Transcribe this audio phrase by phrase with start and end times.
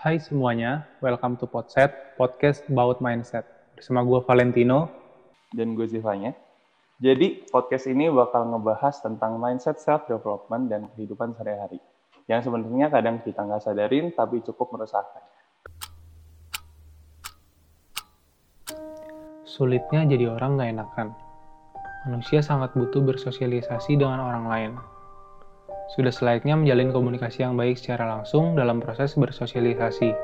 [0.00, 3.44] Hai semuanya, welcome to Podset, podcast about mindset.
[3.76, 4.88] Bersama gue Valentino.
[5.52, 6.32] Dan gue Zivanya.
[6.96, 11.84] Jadi, podcast ini bakal ngebahas tentang mindset self-development dan kehidupan sehari-hari.
[12.32, 15.20] Yang sebenarnya kadang kita nggak sadarin, tapi cukup meresahkan.
[19.44, 21.08] Sulitnya jadi orang nggak enakan.
[22.08, 24.72] Manusia sangat butuh bersosialisasi dengan orang lain
[25.90, 30.14] sudah selayaknya menjalin komunikasi yang baik secara langsung dalam proses bersosialisasi.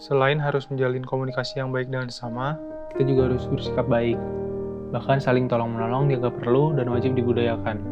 [0.00, 2.56] Selain harus menjalin komunikasi yang baik dengan sesama,
[2.96, 4.16] kita juga harus bersikap baik.
[4.88, 7.84] Bahkan saling tolong-menolong dianggap perlu dan wajib dibudayakan.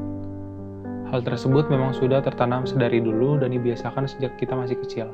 [1.12, 5.12] Hal tersebut memang sudah tertanam sedari dulu dan dibiasakan sejak kita masih kecil.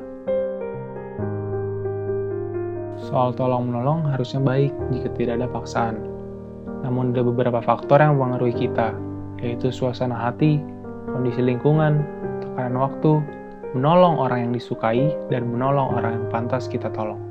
[3.02, 5.98] Soal tolong-menolong harusnya baik jika tidak ada paksaan.
[6.86, 8.94] Namun ada beberapa faktor yang mempengaruhi kita,
[9.42, 10.62] yaitu suasana hati,
[11.14, 12.02] kondisi lingkungan,
[12.42, 13.22] tekanan waktu,
[13.78, 17.22] menolong orang yang disukai, dan menolong orang yang pantas kita tolong.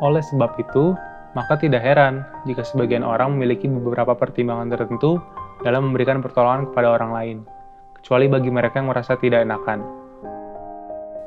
[0.00, 0.96] Oleh sebab itu,
[1.36, 5.20] maka tidak heran jika sebagian orang memiliki beberapa pertimbangan tertentu
[5.60, 7.36] dalam memberikan pertolongan kepada orang lain,
[8.00, 9.84] kecuali bagi mereka yang merasa tidak enakan.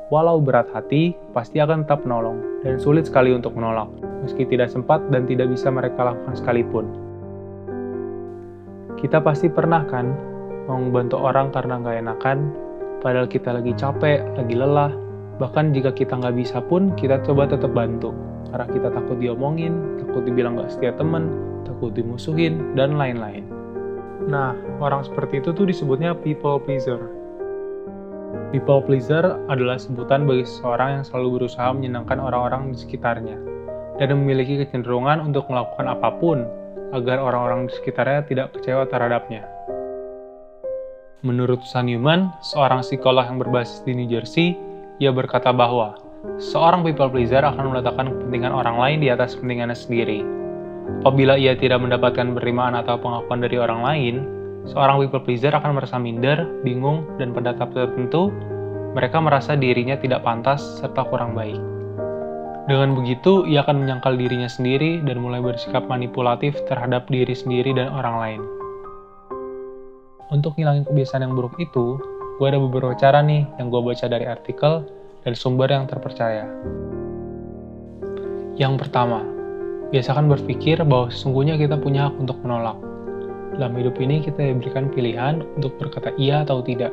[0.08, 3.92] Walau berat hati, pasti akan tetap menolong, dan sulit sekali untuk menolak,
[4.24, 7.07] meski tidak sempat dan tidak bisa mereka lakukan sekalipun.
[8.98, 10.10] Kita pasti pernah kan
[10.66, 12.38] membantu orang karena nggak enakan,
[12.98, 14.90] padahal kita lagi capek, lagi lelah,
[15.38, 18.10] bahkan jika kita nggak bisa pun kita coba tetap bantu.
[18.50, 21.30] Karena kita takut diomongin, takut dibilang nggak setia temen,
[21.62, 23.46] takut dimusuhin, dan lain-lain.
[24.26, 26.98] Nah, orang seperti itu tuh disebutnya people pleaser.
[28.50, 33.38] People pleaser adalah sebutan bagi seseorang yang selalu berusaha menyenangkan orang-orang di sekitarnya
[34.02, 36.44] dan memiliki kecenderungan untuk melakukan apa pun
[36.92, 39.44] agar orang-orang di sekitarnya tidak kecewa terhadapnya.
[41.26, 44.54] Menurut Sun Newman, seorang psikolog yang berbasis di New Jersey,
[45.02, 45.98] ia berkata bahwa
[46.38, 50.22] seorang people pleaser akan meletakkan kepentingan orang lain di atas kepentingannya sendiri.
[51.02, 54.14] Apabila ia tidak mendapatkan penerimaan atau pengakuan dari orang lain,
[54.70, 58.30] seorang people pleaser akan merasa minder, bingung, dan pada tahap tertentu,
[58.96, 61.77] mereka merasa dirinya tidak pantas serta kurang baik.
[62.68, 67.88] Dengan begitu, ia akan menyangkal dirinya sendiri dan mulai bersikap manipulatif terhadap diri sendiri dan
[67.88, 68.40] orang lain.
[70.28, 71.96] Untuk ngilangin kebiasaan yang buruk itu,
[72.36, 74.84] gue ada beberapa cara nih yang gue baca dari artikel
[75.24, 76.44] dan sumber yang terpercaya.
[78.60, 79.24] Yang pertama,
[79.88, 82.76] biasakan berpikir bahwa sesungguhnya kita punya hak untuk menolak.
[83.56, 86.92] Dalam hidup ini kita diberikan pilihan untuk berkata iya atau tidak.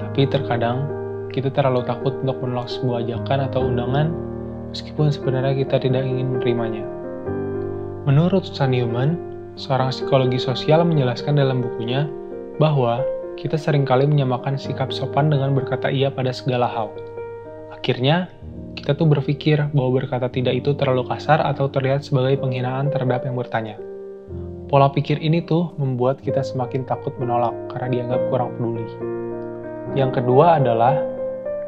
[0.00, 0.88] Tapi terkadang,
[1.36, 4.35] kita terlalu takut untuk menolak sebuah ajakan atau undangan
[4.70, 6.84] meskipun sebenarnya kita tidak ingin menerimanya.
[8.06, 9.18] Menurut Susan Newman,
[9.58, 12.06] seorang psikologi sosial menjelaskan dalam bukunya
[12.62, 13.02] bahwa
[13.36, 16.88] kita sering kali menyamakan sikap sopan dengan berkata iya pada segala hal.
[17.74, 18.32] Akhirnya,
[18.76, 23.34] kita tuh berpikir bahwa berkata tidak itu terlalu kasar atau terlihat sebagai penghinaan terhadap yang
[23.34, 23.76] bertanya.
[24.66, 28.86] Pola pikir ini tuh membuat kita semakin takut menolak karena dianggap kurang peduli.
[29.94, 30.94] Yang kedua adalah,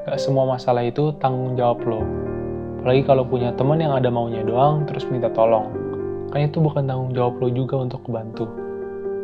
[0.06, 2.28] gak semua masalah itu tanggung jawab lo.
[2.88, 5.69] Apalagi kalau punya teman yang ada maunya doang, terus minta tolong.
[6.32, 8.49] Kan itu bukan tanggung jawab lo juga untuk bantu.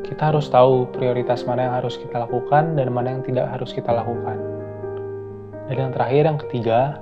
[0.04, 3.88] Kita harus tahu prioritas mana yang harus kita lakukan dan mana yang tidak harus kita
[3.88, 4.36] lakukan.
[5.72, 7.00] Dan yang terakhir, yang ketiga,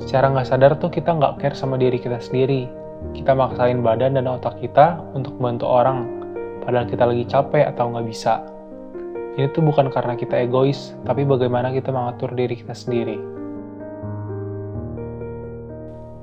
[0.00, 2.72] secara nggak sadar tuh kita nggak care sama diri kita sendiri.
[3.12, 6.08] Kita maksain badan dan otak kita untuk membantu orang,
[6.64, 8.40] padahal kita lagi capek atau nggak bisa.
[9.36, 13.35] Ini tuh bukan karena kita egois, tapi bagaimana kita mengatur diri kita sendiri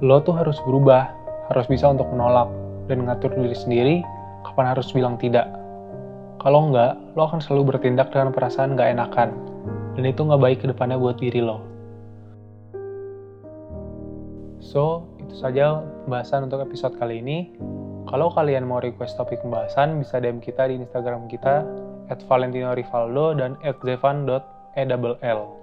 [0.03, 1.07] lo tuh harus berubah,
[1.47, 2.51] harus bisa untuk menolak
[2.91, 3.95] dan mengatur diri sendiri
[4.43, 5.47] kapan harus bilang tidak.
[6.43, 9.31] Kalau enggak, lo akan selalu bertindak dengan perasaan nggak enakan,
[9.95, 11.63] dan itu nggak baik ke depannya buat diri lo.
[14.59, 17.55] So, itu saja pembahasan untuk episode kali ini.
[18.11, 21.63] Kalau kalian mau request topik pembahasan, bisa DM kita di Instagram kita
[22.11, 25.62] at Valentino Rivaldo dan at zevan.ell.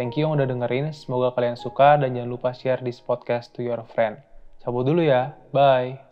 [0.00, 3.60] Thank you yang udah dengerin, semoga kalian suka dan jangan lupa share this podcast to
[3.60, 4.16] your friend.
[4.64, 6.09] Cabut dulu ya, bye!